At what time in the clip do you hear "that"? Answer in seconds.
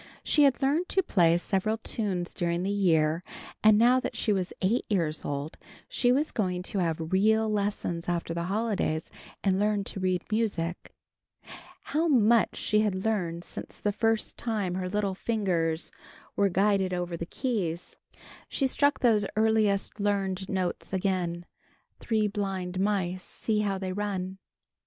3.99-4.15